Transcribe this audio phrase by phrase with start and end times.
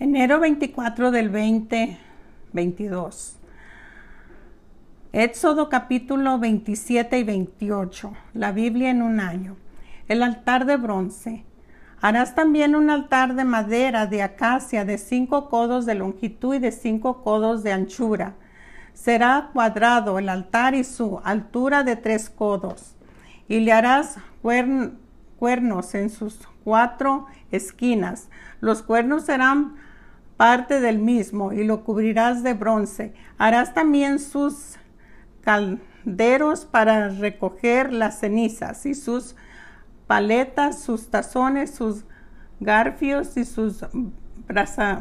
[0.00, 3.36] Enero 24 del 2022.
[5.12, 8.12] Éxodo capítulo 27 y 28.
[8.32, 9.56] La Biblia en un año.
[10.06, 11.44] El altar de bronce.
[12.00, 16.70] Harás también un altar de madera de acacia de cinco codos de longitud y de
[16.70, 18.34] cinco codos de anchura.
[18.94, 22.94] Será cuadrado el altar y su altura de tres codos.
[23.48, 28.28] Y le harás cuernos en sus cuatro esquinas.
[28.60, 29.87] Los cuernos serán
[30.38, 33.12] parte del mismo y lo cubrirás de bronce.
[33.36, 34.76] Harás también sus
[35.42, 39.34] calderos para recoger las cenizas y sus
[40.06, 42.04] paletas, sus tazones, sus
[42.60, 43.84] garfios y sus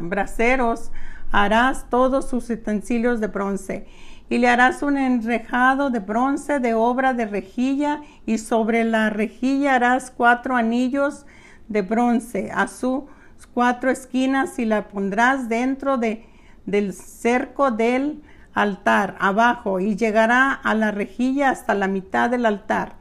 [0.02, 0.92] braseros.
[1.32, 3.86] Harás todos sus utensilios de bronce
[4.30, 9.76] y le harás un enrejado de bronce de obra de rejilla y sobre la rejilla
[9.76, 11.28] harás cuatro anillos
[11.68, 13.04] de bronce a sus
[13.46, 16.26] cuatro esquinas y la pondrás dentro de,
[16.66, 22.94] del cerco del altar abajo y llegará a la rejilla hasta la mitad del altar.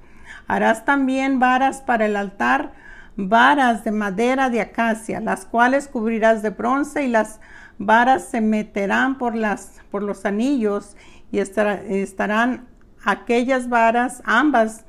[0.46, 2.72] Harás también varas para el altar,
[3.16, 7.40] varas de madera de acacia, las cuales cubrirás de bronce y las
[7.78, 10.96] varas se meterán por, las, por los anillos
[11.32, 12.68] y estarán
[13.04, 14.84] aquellas varas ambas,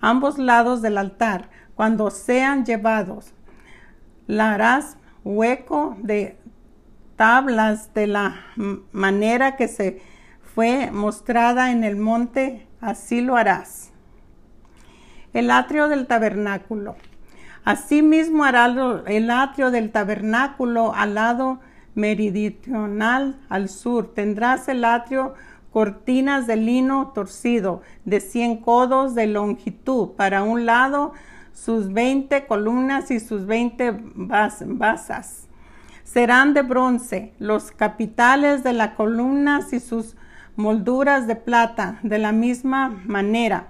[0.00, 3.34] ambos lados del altar cuando sean llevados.
[4.26, 6.38] La harás hueco de
[7.16, 8.40] tablas de la
[8.92, 10.02] manera que se
[10.54, 13.92] fue mostrada en el monte, así lo harás.
[15.32, 16.96] El atrio del tabernáculo.
[17.64, 18.66] Asimismo hará
[19.06, 21.60] el atrio del tabernáculo al lado
[21.94, 24.12] meridional al sur.
[24.14, 25.34] Tendrás el atrio
[25.72, 31.12] cortinas de lino torcido de cien codos de longitud para un lado
[31.52, 35.48] sus veinte columnas y sus veinte basas.
[36.04, 40.16] Serán de bronce los capitales de las columnas y sus
[40.56, 43.68] molduras de plata de la misma manera.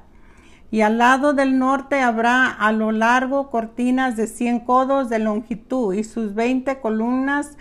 [0.71, 5.95] Y al lado del norte habrá a lo largo cortinas de cien codos de longitud
[5.95, 7.59] y sus veinte columnas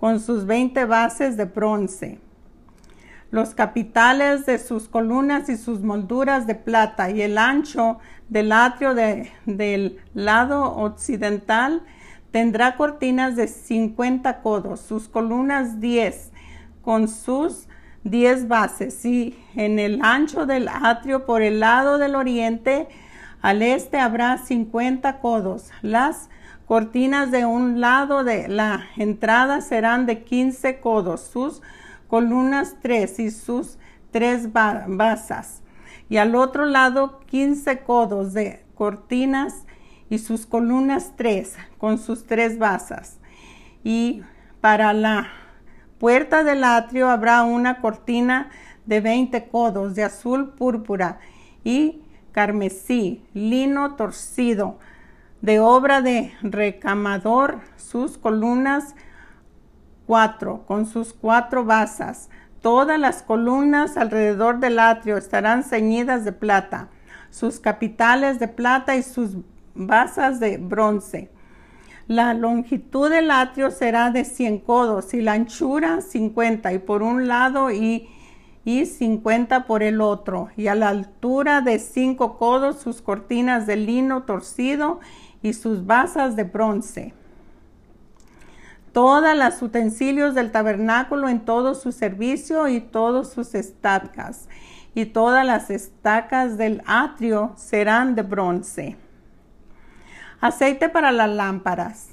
[0.00, 2.20] con sus veinte bases de bronce
[3.34, 8.94] los capitales de sus columnas y sus molduras de plata y el ancho del atrio
[8.94, 11.82] del lado occidental
[12.30, 16.30] tendrá cortinas de 50 codos, sus columnas 10
[16.82, 17.66] con sus
[18.04, 22.86] 10 bases y en el ancho del atrio por el lado del oriente
[23.42, 25.72] al este habrá 50 codos.
[25.82, 26.30] Las
[26.66, 31.62] cortinas de un lado de la entrada serán de 15 codos, sus
[32.14, 33.76] columnas tres y sus
[34.12, 35.64] tres basas.
[36.08, 39.66] Y al otro lado quince codos de cortinas
[40.08, 43.18] y sus columnas tres con sus tres basas.
[43.82, 44.22] Y
[44.60, 45.26] para la
[45.98, 48.48] puerta del atrio habrá una cortina
[48.86, 51.18] de veinte codos de azul púrpura
[51.64, 54.78] y carmesí, lino torcido,
[55.42, 58.94] de obra de recamador, sus columnas
[60.06, 62.28] cuatro, con sus cuatro basas.
[62.60, 66.88] Todas las columnas alrededor del atrio estarán ceñidas de plata,
[67.30, 69.36] sus capitales de plata y sus
[69.74, 71.30] basas de bronce.
[72.06, 77.28] La longitud del atrio será de 100 codos y la anchura 50 y por un
[77.28, 78.08] lado y,
[78.64, 80.48] y 50 por el otro.
[80.56, 85.00] Y a la altura de 5 codos sus cortinas de lino torcido
[85.42, 87.14] y sus basas de bronce
[88.94, 94.48] todas las utensilios del tabernáculo en todo su servicio y todos sus estacas.
[94.94, 98.96] Y todas las estacas del atrio serán de bronce.
[100.40, 102.10] Aceite para las lámparas.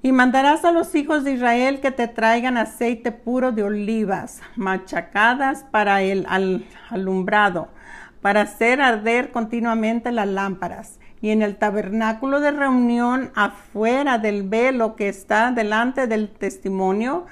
[0.00, 5.64] Y mandarás a los hijos de Israel que te traigan aceite puro de olivas, machacadas
[5.64, 6.26] para el
[6.88, 7.68] alumbrado,
[8.22, 14.96] para hacer arder continuamente las lámparas y en el tabernáculo de reunión afuera del velo
[14.96, 17.26] que está delante del testimonio,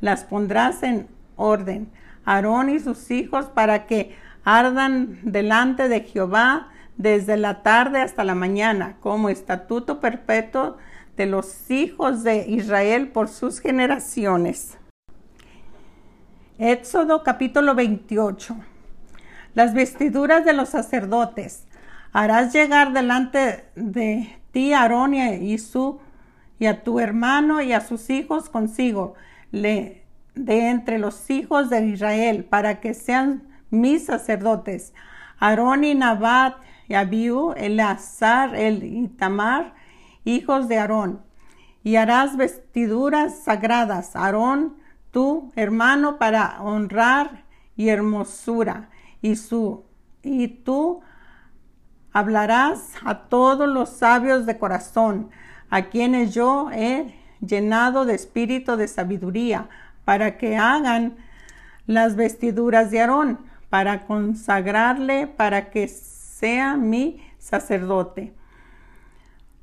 [0.00, 1.88] las pondrás en orden,
[2.24, 8.34] Aarón y sus hijos, para que ardan delante de Jehová desde la tarde hasta la
[8.34, 10.76] mañana, como estatuto perpetuo
[11.16, 14.78] de los hijos de Israel por sus generaciones.
[16.58, 18.56] Éxodo capítulo 28.
[19.54, 21.67] Las vestiduras de los sacerdotes
[22.12, 26.00] harás llegar delante de ti a Aarón y, su,
[26.58, 29.14] y a tu hermano y a sus hijos consigo,
[29.50, 34.94] le, de entre los hijos de Israel, para que sean mis sacerdotes.
[35.38, 36.56] Aarón y Nabat
[36.88, 39.74] y Abiú, Eleazar, el Itamar,
[40.24, 41.22] hijos de Aarón.
[41.84, 44.76] y harás vestiduras sagradas, Aarón,
[45.10, 47.44] tu hermano, para honrar
[47.76, 48.90] y hermosura,
[49.22, 49.84] y su
[50.22, 51.00] y tú
[52.18, 55.30] hablarás a todos los sabios de corazón,
[55.70, 59.68] a quienes yo he llenado de espíritu de sabiduría,
[60.04, 61.16] para que hagan
[61.86, 63.38] las vestiduras de Aarón,
[63.70, 68.32] para consagrarle, para que sea mi sacerdote.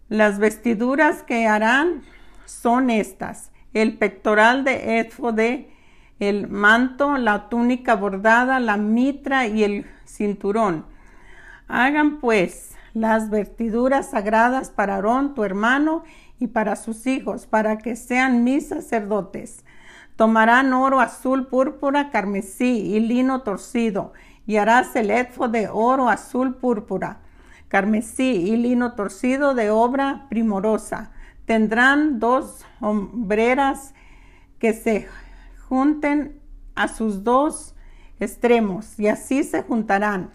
[0.07, 2.03] Las vestiduras que harán
[2.45, 5.71] son estas: el pectoral de éfode,
[6.19, 10.85] el manto, la túnica bordada, la mitra y el cinturón.
[11.67, 16.03] Hagan pues las vestiduras sagradas para Aarón, tu hermano,
[16.39, 19.63] y para sus hijos, para que sean mis sacerdotes.
[20.15, 24.13] Tomarán oro azul, púrpura, carmesí y lino torcido,
[24.45, 27.19] y harás el etfo de oro azul, púrpura,
[27.67, 31.11] carmesí y lino torcido de obra primorosa.
[31.45, 33.93] Tendrán dos hombreras
[34.59, 35.07] que se
[35.67, 36.39] junten
[36.75, 37.75] a sus dos
[38.19, 40.31] extremos, y así se juntarán.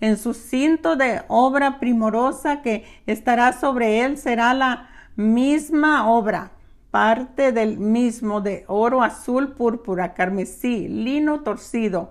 [0.00, 6.52] En su cinto de obra primorosa que estará sobre él será la misma obra,
[6.90, 12.10] parte del mismo de oro azul, púrpura, carmesí, lino torcido.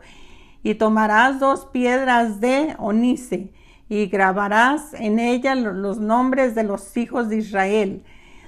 [0.63, 3.51] Y tomarás dos piedras de onice
[3.87, 8.03] y grabarás en ellas los nombres de los hijos de Israel,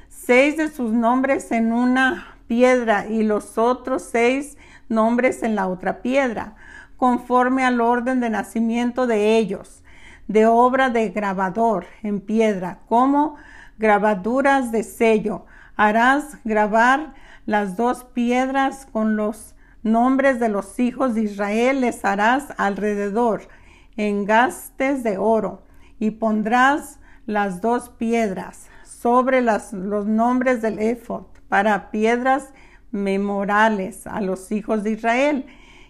[0.10, 4.58] seis de sus nombres en una piedra y los otros seis
[4.90, 6.56] nombres en la otra piedra
[6.98, 9.84] conforme al orden de nacimiento de ellos,
[10.28, 13.36] de obra de grabador en piedra, como
[13.78, 15.46] grabaduras de sello.
[15.76, 17.14] Harás grabar
[17.46, 23.48] las dos piedras con los nombres de los hijos de Israel, les harás alrededor
[23.96, 25.64] engastes de oro
[26.00, 32.54] y pondrás las dos piedras sobre los nombres del ephod para piedras
[32.92, 35.46] memorales a los hijos de Israel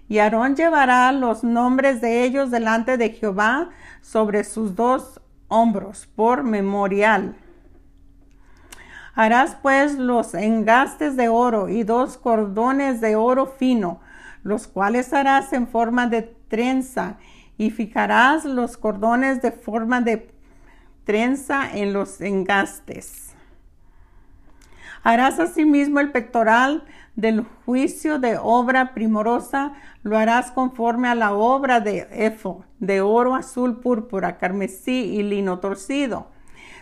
[0.10, 3.70] y Aarón llevará los nombres de ellos delante de Jehová
[4.02, 7.36] sobre sus dos hombros por memorial.
[9.16, 14.00] Harás pues los engastes de oro y dos cordones de oro fino,
[14.44, 17.18] los cuales harás en forma de trenza,
[17.58, 20.32] y fijarás los cordones de forma de
[21.04, 23.34] trenza en los engastes.
[25.04, 26.84] Harás asimismo el pectoral
[27.18, 29.74] del juicio de obra primorosa
[30.04, 35.58] lo harás conforme a la obra de Efo, de oro azul, púrpura, carmesí y lino
[35.60, 36.28] torcido.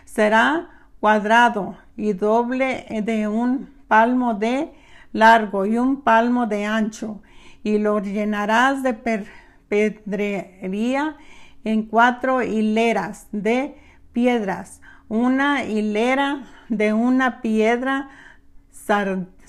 [0.03, 4.73] Será cuadrado y doble de un palmo de
[5.13, 7.21] largo y un palmo de ancho,
[7.63, 9.23] y lo llenarás de
[9.69, 11.15] pedrería
[11.63, 13.77] en cuatro hileras de
[14.11, 18.09] piedras, una hilera de una piedra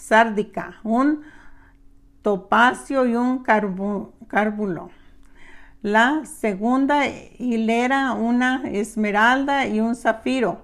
[0.06, 1.22] sárdica, un
[2.22, 4.90] topacio y un cárbulo.
[5.82, 10.62] La segunda hilera, una esmeralda y un zafiro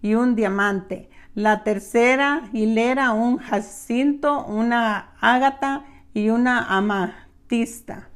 [0.00, 1.10] y un diamante.
[1.34, 5.84] La tercera hilera, un jacinto, una ágata
[6.14, 8.08] y una amatista.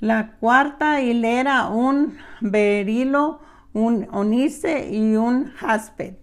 [0.00, 3.40] La cuarta hilera, un berilo,
[3.74, 6.19] un onice y un jaspet.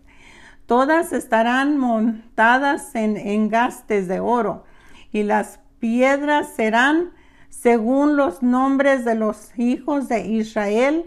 [0.67, 4.65] Todas estarán montadas en engastes de oro
[5.13, 7.13] y las piedras serán
[7.49, 11.05] según los nombres de los hijos de Israel,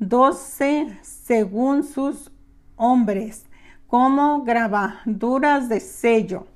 [0.00, 2.32] doce según sus
[2.74, 3.46] hombres,
[3.86, 6.48] como grabaduras de sello.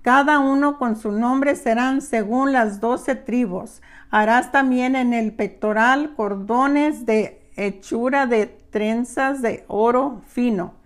[0.00, 3.82] Cada uno con su nombre serán según las doce tribus.
[4.08, 10.77] Harás también en el pectoral cordones de hechura de trenzas de oro fino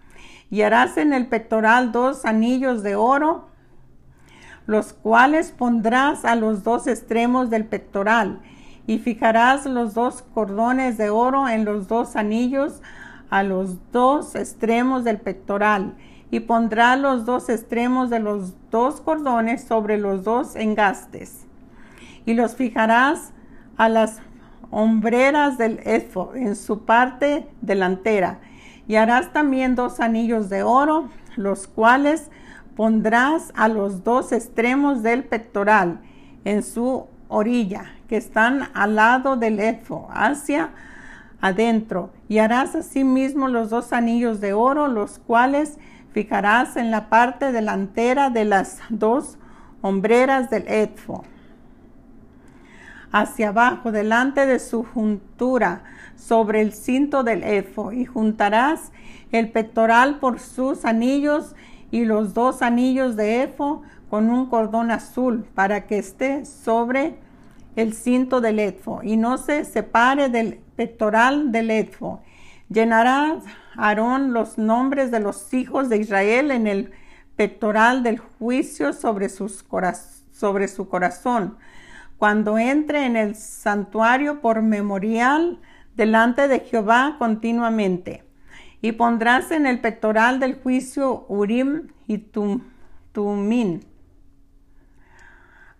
[0.52, 3.48] y harás en el pectoral dos anillos de oro,
[4.66, 8.42] los cuales pondrás a los dos extremos del pectoral,
[8.86, 12.82] y fijarás los dos cordones de oro en los dos anillos
[13.30, 15.94] a los dos extremos del pectoral,
[16.30, 21.46] y pondrás los dos extremos de los dos cordones sobre los dos engastes,
[22.26, 23.32] y los fijarás
[23.78, 24.20] a las
[24.70, 28.40] hombreras del efo en su parte delantera,
[28.88, 32.30] y harás también dos anillos de oro, los cuales
[32.76, 36.00] pondrás a los dos extremos del pectoral
[36.44, 40.70] en su orilla, que están al lado del efo, hacia
[41.40, 42.10] adentro.
[42.28, 45.78] Y harás asimismo los dos anillos de oro, los cuales
[46.12, 49.38] fijarás en la parte delantera de las dos
[49.80, 51.24] hombreras del efo.
[53.12, 55.84] Hacia abajo, delante de su juntura,
[56.16, 58.90] sobre el cinto del efo, y juntarás
[59.30, 61.54] el pectoral por sus anillos
[61.90, 67.16] y los dos anillos de efo con un cordón azul para que esté sobre
[67.76, 72.20] el cinto del efo y no se separe del pectoral del efo.
[72.68, 73.38] Llenará
[73.76, 76.92] Aarón los nombres de los hijos de Israel en el
[77.36, 79.64] pectoral del juicio sobre, sus
[80.32, 81.56] sobre su corazón.
[82.22, 85.58] Cuando entre en el santuario por memorial
[85.96, 88.22] delante de Jehová continuamente.
[88.80, 92.18] Y pondrás en el pectoral del juicio Urim y
[93.10, 93.80] Tumim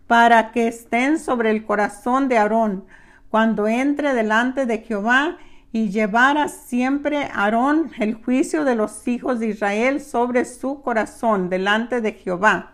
[0.09, 2.87] para que estén sobre el corazón de Aarón
[3.29, 5.37] cuando entre delante de Jehová
[5.71, 12.01] y llevara siempre Aarón el juicio de los hijos de Israel sobre su corazón delante
[12.01, 12.72] de Jehová.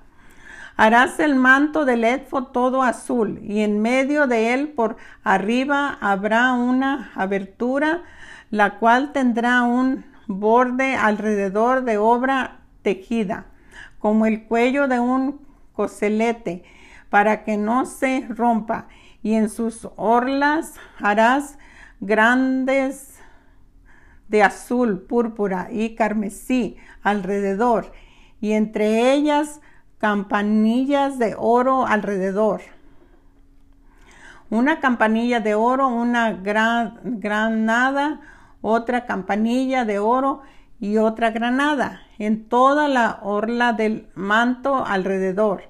[0.80, 6.52] Harás el manto del edfo todo azul y en medio de él por arriba habrá
[6.52, 8.04] una abertura
[8.50, 13.46] la cual tendrá un borde alrededor de obra tejida
[13.98, 15.40] como el cuello de un
[15.72, 16.62] coselete
[17.10, 18.86] para que no se rompa
[19.20, 21.58] y en sus orlas harás
[21.98, 23.18] grandes
[24.28, 27.90] de azul, púrpura y carmesí alrededor,
[28.40, 29.60] y entre ellas
[29.98, 32.62] campanillas de oro alrededor.
[34.50, 38.20] Una campanilla de oro, una gran, granada,
[38.62, 40.42] otra campanilla de oro
[40.80, 45.64] y otra granada en toda la orla del manto alrededor.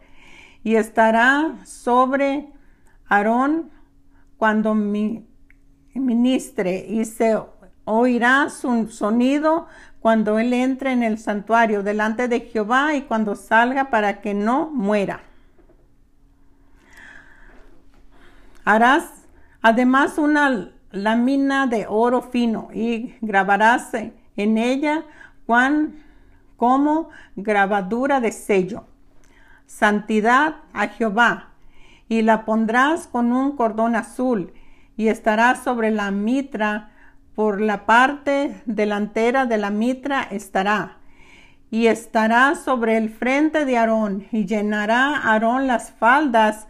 [0.62, 2.52] Y estará sobre
[3.08, 3.70] Aarón
[4.36, 5.26] cuando mi,
[5.94, 7.36] ministre y se
[7.88, 9.66] oirá su sonido
[10.00, 14.70] cuando él entre en el santuario delante de Jehová y cuando salga para que no
[14.70, 15.22] muera.
[18.64, 19.26] Harás
[19.62, 25.04] además una lámina de oro fino y grabarás en ella
[25.46, 26.04] cuán,
[26.56, 28.84] como grabadura de sello.
[29.66, 31.50] Santidad a Jehová
[32.08, 34.52] y la pondrás con un cordón azul
[34.96, 36.90] y estará sobre la mitra,
[37.38, 40.96] por la parte delantera de la mitra estará,
[41.70, 46.66] y estará sobre el frente de Aarón, y llenará Aarón las faldas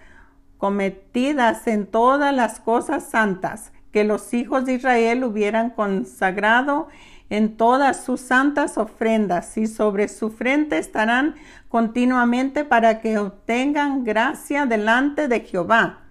[0.58, 6.88] cometidas en todas las cosas santas que los hijos de Israel hubieran consagrado
[7.30, 11.36] en todas sus santas ofrendas, y sobre su frente estarán
[11.70, 16.07] continuamente para que obtengan gracia delante de Jehová.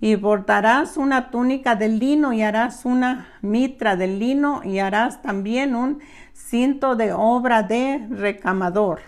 [0.00, 5.74] Y bordarás una túnica de lino y harás una mitra de lino y harás también
[5.74, 6.00] un
[6.34, 9.00] cinto de obra de recamador.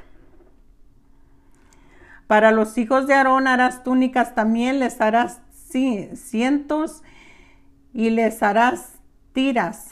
[2.26, 5.40] Para los hijos de Aarón harás túnicas también, les harás
[6.14, 7.02] cientos
[7.92, 8.99] y les harás
[9.33, 9.90] tiras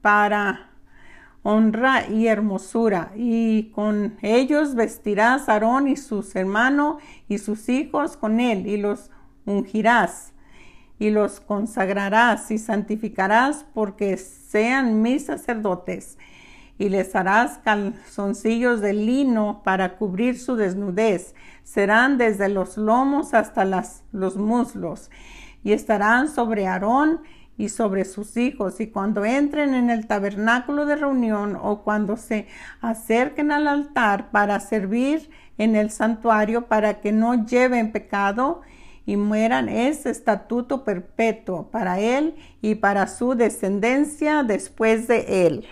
[0.00, 0.70] para
[1.42, 6.96] honra y hermosura, y con ellos vestirás Aarón y sus hermanos
[7.28, 9.10] y sus hijos con él, y los
[9.46, 10.32] ungirás,
[10.98, 16.18] y los consagrarás y santificarás porque sean mis sacerdotes,
[16.78, 23.64] y les harás calzoncillos de lino para cubrir su desnudez, serán desde los lomos hasta
[23.64, 25.10] las, los muslos,
[25.64, 27.20] y estarán sobre Aarón
[27.56, 32.46] y sobre sus hijos, y cuando entren en el tabernáculo de reunión o cuando se
[32.80, 38.62] acerquen al altar para servir en el santuario para que no lleven pecado
[39.06, 45.66] y mueran, es estatuto perpetuo para él y para su descendencia después de él.